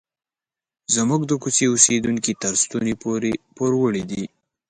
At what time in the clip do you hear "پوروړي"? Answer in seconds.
3.55-4.03